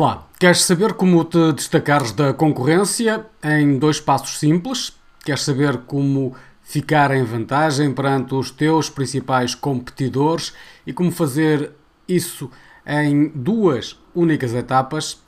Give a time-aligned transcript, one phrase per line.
[0.00, 4.96] Olá, queres saber como te destacares da concorrência em dois passos simples?
[5.24, 10.54] Queres saber como ficar em vantagem perante os teus principais competidores
[10.86, 11.72] e como fazer
[12.06, 12.48] isso
[12.86, 15.20] em duas únicas etapas?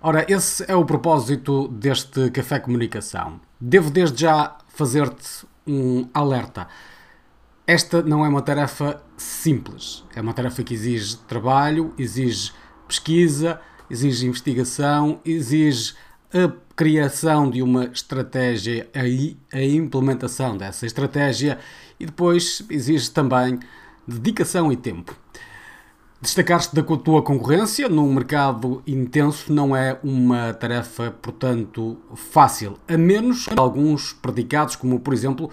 [0.00, 3.40] Ora, esse é o propósito deste Café Comunicação.
[3.60, 6.68] Devo desde já fazer-te um alerta.
[7.66, 10.04] Esta não é uma tarefa simples.
[10.14, 12.52] É uma tarefa que exige trabalho, exige
[12.86, 15.94] pesquisa, exige investigação, exige
[16.32, 21.58] a criação de uma estratégia e a implementação dessa estratégia
[21.98, 23.58] e depois exige também
[24.06, 25.14] dedicação e tempo.
[26.22, 33.46] Destacar-te da tua concorrência num mercado intenso não é uma tarefa, portanto, fácil, a menos
[33.46, 35.50] que alguns predicados, como por exemplo,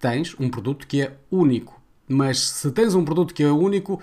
[0.00, 1.80] tens um produto que é único.
[2.08, 4.00] Mas se tens um produto que é único,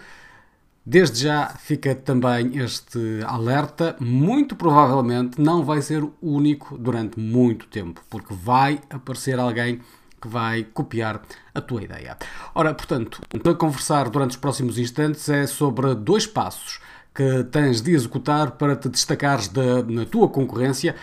[0.90, 3.96] Desde já fica também este alerta.
[4.00, 9.82] Muito provavelmente não vai ser único durante muito tempo, porque vai aparecer alguém
[10.20, 11.22] que vai copiar
[11.54, 12.18] a tua ideia.
[12.56, 16.80] Ora, portanto, a conversar durante os próximos instantes é sobre dois passos
[17.14, 19.52] que tens de executar para te destacares
[19.88, 20.96] na tua concorrência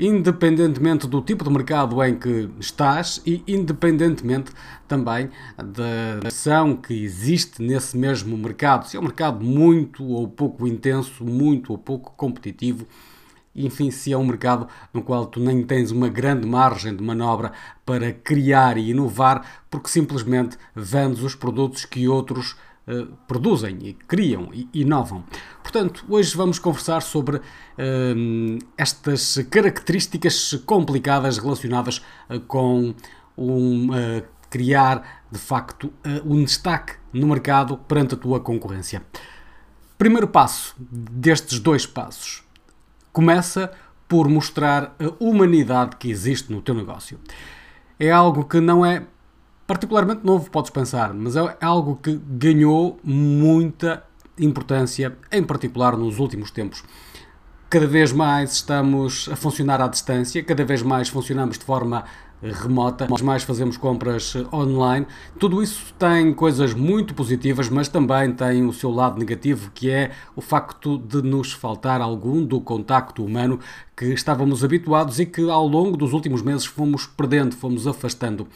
[0.00, 4.50] independentemente do tipo de mercado em que estás e independentemente
[4.88, 8.88] também da ação que existe nesse mesmo mercado.
[8.88, 12.86] Se é um mercado muito ou pouco intenso, muito ou pouco competitivo,
[13.54, 17.52] enfim, se é um mercado no qual tu nem tens uma grande margem de manobra
[17.84, 22.56] para criar e inovar, porque simplesmente vendes os produtos que outros
[22.90, 25.24] uh, produzem e criam e inovam.
[25.62, 32.94] Portanto, hoje vamos conversar sobre uh, estas características complicadas relacionadas uh, com
[33.38, 33.88] um,
[34.50, 35.92] criar de facto
[36.24, 39.02] um destaque no mercado perante a tua concorrência.
[39.96, 42.42] Primeiro passo destes dois passos
[43.12, 43.72] começa
[44.08, 47.20] por mostrar a humanidade que existe no teu negócio.
[47.98, 49.06] É algo que não é
[49.70, 54.02] particularmente novo, podes pensar, mas é algo que ganhou muita
[54.36, 56.82] importância, em particular nos últimos tempos.
[57.68, 62.04] Cada vez mais estamos a funcionar à distância, cada vez mais funcionamos de forma
[62.42, 65.06] remota, mais fazemos compras online.
[65.38, 70.10] Tudo isso tem coisas muito positivas, mas também tem o seu lado negativo, que é
[70.34, 73.60] o facto de nos faltar algum do contacto humano
[73.96, 78.48] que estávamos habituados e que ao longo dos últimos meses fomos perdendo, fomos afastando.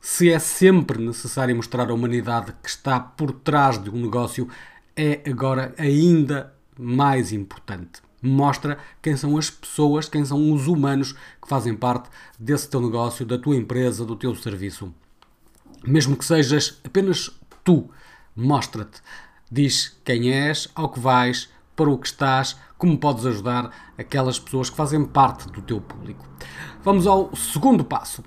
[0.00, 4.48] Se é sempre necessário mostrar a humanidade que está por trás de um negócio,
[4.96, 8.00] é agora ainda mais importante.
[8.22, 13.26] Mostra quem são as pessoas, quem são os humanos que fazem parte desse teu negócio,
[13.26, 14.94] da tua empresa, do teu serviço.
[15.86, 17.30] Mesmo que sejas apenas
[17.62, 17.90] tu,
[18.34, 19.02] mostra-te.
[19.52, 24.70] Diz quem és, ao que vais, para o que estás, como podes ajudar aquelas pessoas
[24.70, 26.26] que fazem parte do teu público.
[26.82, 28.24] Vamos ao segundo passo.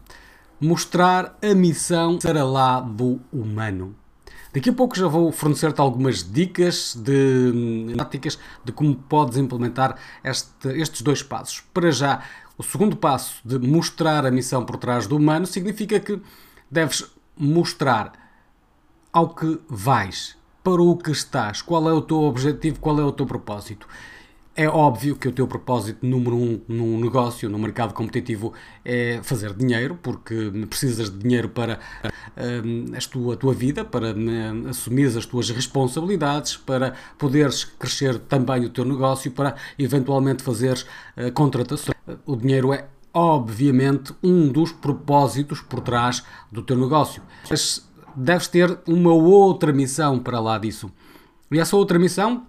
[0.64, 3.94] Mostrar a missão será lá do humano.
[4.54, 10.70] Daqui a pouco já vou fornecer-te algumas dicas de práticas de como podes implementar este,
[10.80, 11.62] estes dois passos.
[11.74, 12.24] Para já,
[12.58, 16.22] o segundo passo de mostrar a missão por trás do humano significa que
[16.72, 18.14] deves mostrar
[19.12, 23.12] ao que vais, para o que estás, qual é o teu objetivo, qual é o
[23.12, 23.86] teu propósito.
[24.56, 28.54] É óbvio que o teu propósito número um num negócio, no mercado competitivo,
[28.86, 34.14] é fazer dinheiro, porque precisas de dinheiro para uh, a, tua, a tua vida, para
[34.14, 40.84] uh, assumir as tuas responsabilidades, para poderes crescer também o teu negócio, para eventualmente fazeres
[40.84, 41.98] uh, contratações.
[42.24, 47.24] O dinheiro é, obviamente, um dos propósitos por trás do teu negócio.
[47.50, 50.92] Mas deves ter uma outra missão para lá disso.
[51.52, 52.46] E essa outra missão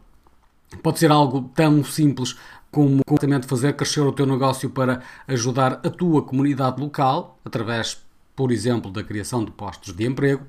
[0.82, 2.36] Pode ser algo tão simples
[2.74, 8.04] como completamente fazer crescer o teu negócio para ajudar a tua comunidade local, através,
[8.34, 10.44] por exemplo, da criação de postos de emprego.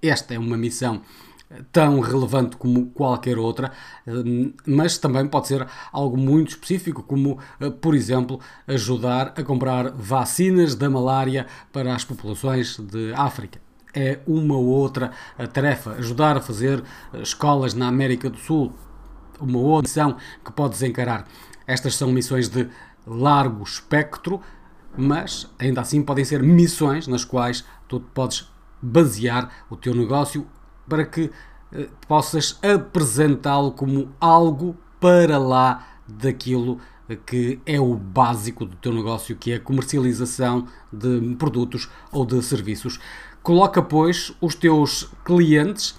[0.00, 1.02] Esta é uma missão
[1.50, 3.72] eh, tão relevante como qualquer outra,
[4.06, 4.12] eh,
[4.64, 8.38] mas também pode ser algo muito específico, como, eh, por exemplo,
[8.68, 13.60] ajudar a comprar vacinas da malária para as populações de África.
[13.92, 15.10] É uma ou outra
[15.52, 15.92] tarefa.
[15.92, 16.82] Ajudar a fazer
[17.14, 18.72] escolas na América do Sul
[19.40, 21.26] uma outra missão que podes encarar.
[21.66, 22.68] Estas são missões de
[23.06, 24.40] largo espectro,
[24.96, 28.48] mas ainda assim podem ser missões nas quais tu podes
[28.80, 30.46] basear o teu negócio
[30.88, 31.30] para que
[31.72, 36.78] eh, possas apresentá-lo como algo para lá daquilo
[37.26, 42.42] que é o básico do teu negócio, que é a comercialização de produtos ou de
[42.42, 42.98] serviços.
[43.42, 45.94] Coloca, pois, os teus clientes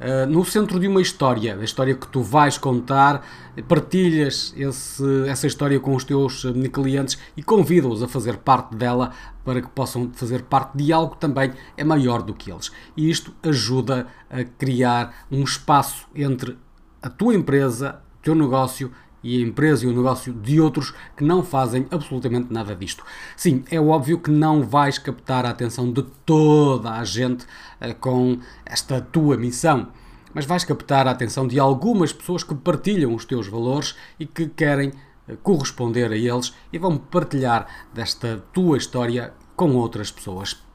[0.00, 3.26] Uh, no centro de uma história, a história que tu vais contar,
[3.66, 9.10] partilhas esse, essa história com os teus clientes e convida-os a fazer parte dela
[9.44, 12.70] para que possam fazer parte de algo também é maior do que eles.
[12.96, 16.56] E isto ajuda a criar um espaço entre
[17.02, 18.92] a tua empresa, o teu negócio
[19.22, 23.04] e a empresa e o negócio de outros que não fazem absolutamente nada disto.
[23.36, 28.38] Sim, é óbvio que não vais captar a atenção de toda a gente uh, com
[28.64, 29.88] esta tua missão,
[30.32, 34.46] mas vais captar a atenção de algumas pessoas que partilham os teus valores e que
[34.46, 34.90] querem
[35.28, 40.67] uh, corresponder a eles e vão partilhar desta tua história com outras pessoas.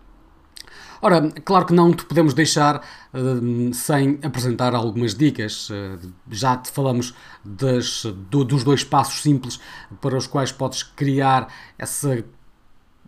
[1.05, 5.69] Ora, claro que não te podemos deixar uh, sem apresentar algumas dicas.
[5.69, 5.99] Uh,
[6.31, 7.13] já te falamos
[7.43, 9.59] das, do, dos dois passos simples
[9.99, 12.23] para os quais podes criar essa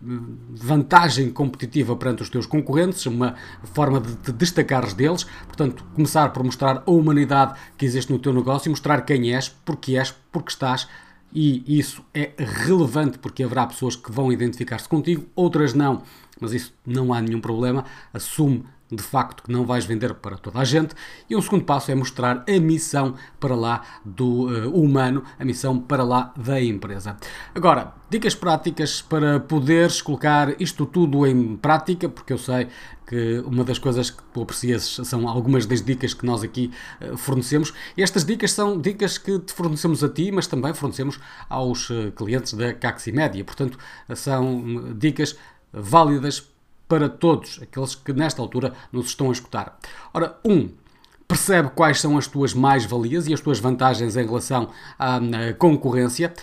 [0.01, 5.25] vantagem competitiva perante os teus concorrentes, uma forma de te destacares deles.
[5.47, 9.95] Portanto, começar por mostrar a humanidade que existe no teu negócio, mostrar quem és, porque
[9.95, 10.85] és, porque estás
[11.35, 16.01] e isso é relevante porque haverá pessoas que vão identificar-se contigo, outras não,
[16.39, 17.85] mas isso não há nenhum problema.
[18.13, 20.95] Assume de facto que não vais vender para toda a gente.
[21.29, 25.79] E um segundo passo é mostrar a missão para lá do uh, humano, a missão
[25.79, 27.17] para lá da empresa.
[27.53, 32.67] Agora, dicas práticas para poderes colocar isto tudo em prática, porque eu sei
[33.07, 36.71] que uma das coisas que tu aprecias são algumas das dicas que nós aqui
[37.01, 37.73] uh, fornecemos.
[37.97, 42.53] Estas dicas são dicas que te fornecemos a ti, mas também fornecemos aos uh, clientes
[42.53, 43.43] da Caximédia.
[43.43, 43.77] Portanto,
[44.15, 45.35] são hum, dicas
[45.75, 46.47] válidas
[46.87, 49.77] para todos aqueles que nesta altura nos estão a escutar.
[50.13, 50.69] Ora, um,
[51.27, 55.19] percebe quais são as tuas mais-valias e as tuas vantagens em relação à
[55.57, 56.33] concorrência.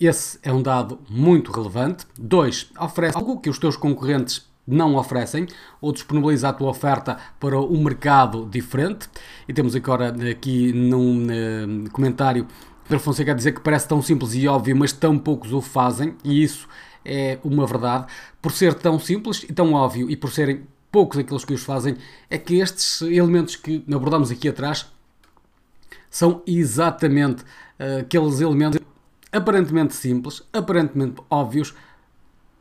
[0.00, 2.06] Esse é um dado muito relevante.
[2.18, 5.46] Dois, oferece algo que os teus concorrentes não oferecem
[5.80, 9.08] ou disponibiliza a tua oferta para um mercado diferente.
[9.48, 12.46] E temos agora aqui num uh, comentário
[12.84, 16.16] Pedro Fonseca a dizer que parece tão simples e óbvio, mas tão poucos o fazem,
[16.24, 16.68] e isso
[17.04, 18.06] é uma verdade.
[18.40, 21.96] Por ser tão simples e tão óbvio e por serem poucos aqueles que os fazem,
[22.28, 24.86] é que estes elementos que abordamos aqui atrás
[26.10, 28.80] são exatamente uh, aqueles elementos
[29.32, 31.74] aparentemente simples, aparentemente óbvios,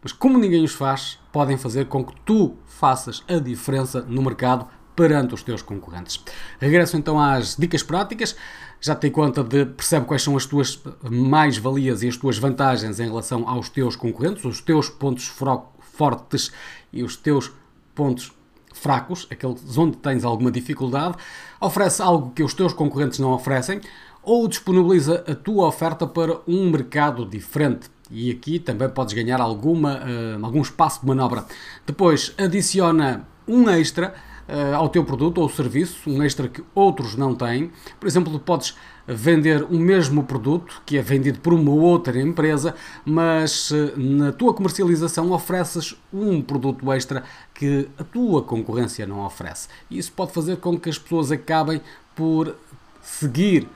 [0.02, 4.68] mas como ninguém os faz, podem fazer com que tu faças a diferença no mercado
[4.96, 6.24] perante os teus concorrentes.
[6.60, 8.36] Regresso então às dicas práticas.
[8.82, 13.08] Já te conta de percebe quais são as tuas mais-valias e as tuas vantagens em
[13.08, 15.32] relação aos teus concorrentes, os teus pontos
[15.80, 16.52] fortes
[16.94, 17.52] e os teus
[17.94, 18.32] pontos
[18.74, 21.18] fracos, aqueles onde tens alguma dificuldade,
[21.60, 23.82] oferece algo que os teus concorrentes não oferecem
[24.24, 27.90] ou disponibiliza a tua oferta para um mercado diferente.
[28.12, 31.46] E aqui também podes ganhar alguma, uh, algum espaço de manobra.
[31.86, 34.14] Depois adiciona um extra
[34.50, 37.72] uh, ao teu produto ou serviço, um extra que outros não têm.
[38.00, 38.76] Por exemplo, podes
[39.08, 42.76] vender o mesmo produto que é vendido por uma outra empresa,
[43.06, 47.24] mas uh, na tua comercialização ofereces um produto extra
[47.54, 49.68] que a tua concorrência não oferece.
[49.90, 51.82] E isso pode fazer com que as pessoas acabem
[52.16, 52.56] por
[53.02, 53.68] seguir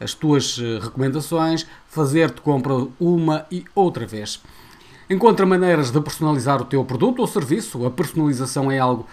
[0.00, 4.40] as tuas eh, recomendações, fazer-te compra uma e outra vez.
[5.10, 7.86] Encontra maneiras de personalizar o teu produto ou serviço.
[7.86, 9.06] A personalização é algo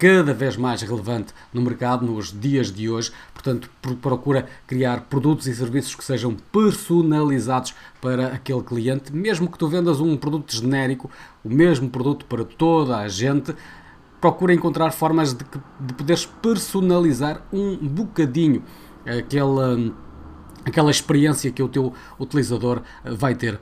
[0.00, 3.12] cada vez mais relevante no mercado nos dias de hoje.
[3.34, 9.68] Portanto, procura criar produtos e serviços que sejam personalizados para aquele cliente, mesmo que tu
[9.68, 11.10] vendas um produto genérico,
[11.44, 13.54] o mesmo produto para toda a gente.
[14.22, 15.44] Procura encontrar formas de,
[15.78, 18.62] de poderes personalizar um bocadinho
[19.04, 19.76] aquela,
[20.64, 23.60] aquela experiência que o teu utilizador vai ter.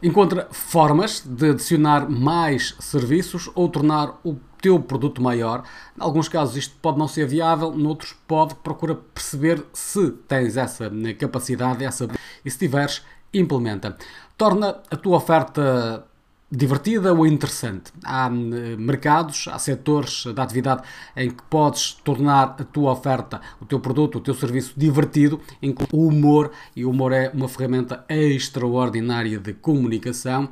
[0.00, 5.64] Encontra formas de adicionar mais serviços ou tornar o teu produto maior.
[5.98, 8.54] Em alguns casos isto pode não ser viável, noutros pode.
[8.54, 12.08] Procura perceber se tens essa capacidade essa,
[12.44, 13.02] e se tiveres,
[13.34, 13.96] implementa.
[14.38, 16.06] Torna a tua oferta
[16.50, 17.90] divertida ou interessante.
[18.04, 20.82] Há hum, mercados, há setores da atividade
[21.16, 25.96] em que podes tornar a tua oferta, o teu produto, o teu serviço divertido, incluindo
[25.96, 30.50] o humor, e o humor é uma ferramenta extraordinária de comunicação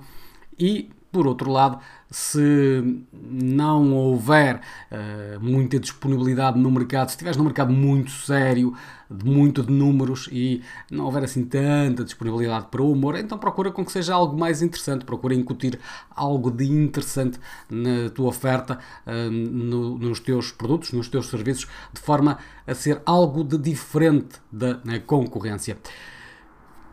[0.59, 1.79] e por outro lado,
[2.11, 8.75] se não houver uh, muita disponibilidade no mercado, se estiveres num mercado muito sério,
[9.11, 13.71] de muito de números e não houver assim tanta disponibilidade para o humor, então procura
[13.73, 15.79] com que seja algo mais interessante, procura incutir
[16.11, 17.39] algo de interessante
[17.69, 23.03] na tua oferta, uh, no, nos teus produtos, nos teus serviços, de forma a ser
[23.05, 25.77] algo de diferente da concorrência.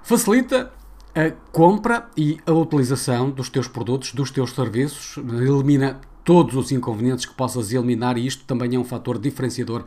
[0.02, 0.72] Facilita
[1.18, 7.26] a compra e a utilização dos teus produtos, dos teus serviços, elimina todos os inconvenientes
[7.26, 9.84] que possas eliminar e isto também é um fator diferenciador.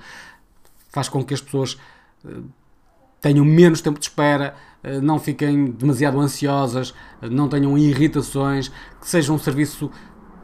[0.89, 1.79] Faz com que as pessoas
[3.21, 4.57] tenham menos tempo de espera,
[5.03, 8.69] não fiquem demasiado ansiosas, não tenham irritações,
[9.01, 9.89] que seja um serviço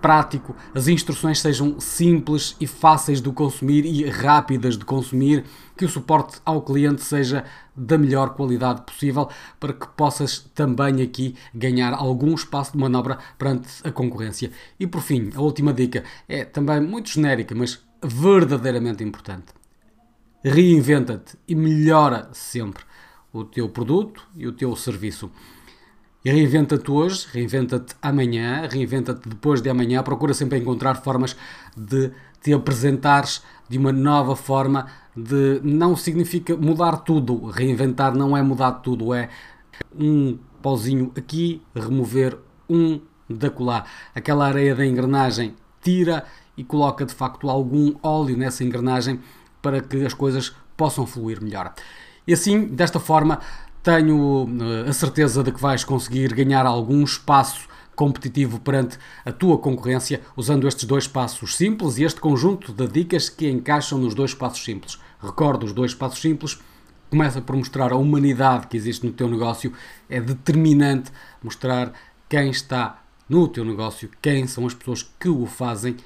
[0.01, 5.45] prático, as instruções sejam simples e fáceis de consumir e rápidas de consumir,
[5.77, 9.29] que o suporte ao cliente seja da melhor qualidade possível
[9.61, 14.51] para que possas também aqui ganhar algum espaço de manobra perante a concorrência.
[14.81, 19.47] E por fim, a última dica é também muito genérica, mas verdadeiramente importante.
[20.43, 22.85] Reinventa-te e melhora sempre
[23.33, 25.31] o teu produto e o teu serviço.
[26.27, 30.03] E reinventa-te hoje, reinventa-te amanhã, reinventa-te depois de amanhã.
[30.03, 31.37] Procura sempre encontrar formas
[31.77, 32.11] de
[32.43, 34.89] te apresentares de uma nova forma.
[35.17, 37.47] De não significa mudar tudo.
[37.47, 39.29] Reinventar não é mudar tudo, é
[39.97, 42.37] um pauzinho aqui, remover
[42.69, 43.89] um da colar.
[44.13, 46.25] Aquela areia da engrenagem tira
[46.57, 49.21] e coloca de facto algum óleo nessa engrenagem
[49.63, 51.73] para que as coisas possam fluir melhor.
[52.27, 53.39] E assim, desta forma,
[53.87, 59.57] tenho eh, a certeza de que vais conseguir ganhar algum espaço competitivo perante a tua
[59.59, 64.35] concorrência usando estes dois passos simples e este conjunto de dicas que encaixam nos dois
[64.35, 64.99] passos simples.
[65.23, 66.59] Recordo os dois passos simples.
[67.09, 69.73] Começa por mostrar a humanidade que existe no teu negócio.
[70.11, 71.93] É determinante mostrar
[72.29, 75.97] quem está no teu negócio, quem são as pessoas que o fazem,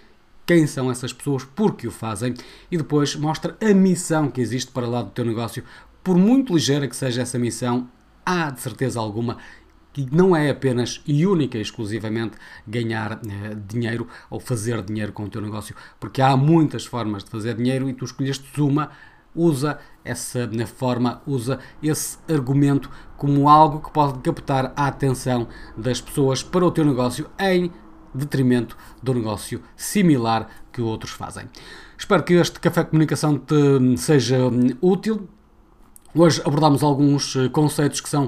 [0.44, 2.34] quem são essas pessoas, porque o fazem,
[2.70, 5.64] e depois mostra a missão que existe para lá do teu negócio,
[6.02, 7.88] por muito ligeira que seja essa missão,
[8.24, 9.38] há de certeza alguma
[9.92, 15.24] que não é apenas e única e exclusivamente ganhar eh, dinheiro ou fazer dinheiro com
[15.24, 18.90] o teu negócio, porque há muitas formas de fazer dinheiro e tu escolheste uma,
[19.34, 26.42] usa essa forma, usa esse argumento como algo que pode captar a atenção das pessoas
[26.42, 27.70] para o teu negócio em
[28.14, 31.48] detrimento do negócio similar que outros fazem.
[31.96, 34.38] Espero que este café comunicação te seja
[34.80, 35.28] útil
[36.12, 38.24] Hoje abordamos alguns eh, conceitos que são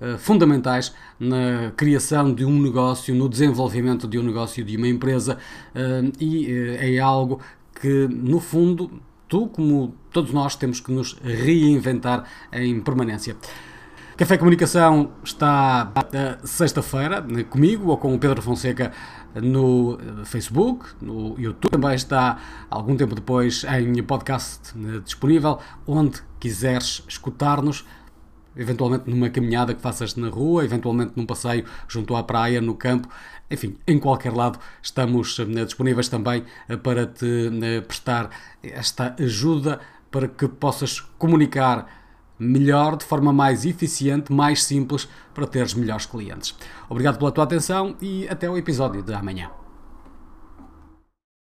[0.00, 5.36] uh, fundamentais na criação de um negócio, no desenvolvimento de um negócio, de uma empresa,
[5.74, 7.40] uh, e é algo
[7.80, 13.36] que, no fundo, tu, como todos nós, temos que nos reinventar em permanência.
[14.16, 15.92] Café Comunicação está
[16.42, 18.90] sexta-feira comigo ou com o Pedro Fonseca
[19.34, 21.72] no Facebook, no YouTube.
[21.72, 22.38] Também está
[22.70, 24.72] algum tempo depois em podcast
[25.04, 27.84] disponível, onde quiseres escutar-nos,
[28.56, 33.10] eventualmente numa caminhada que faças na rua, eventualmente num passeio junto à praia, no campo,
[33.50, 38.30] enfim, em qualquer lado estamos eh, disponíveis também eh, para te eh, prestar
[38.62, 39.78] esta ajuda
[40.10, 42.05] para que possas comunicar
[42.38, 46.54] melhor, de forma mais eficiente, mais simples, para teres melhores clientes.
[46.88, 49.50] Obrigado pela tua atenção e até o episódio de amanhã.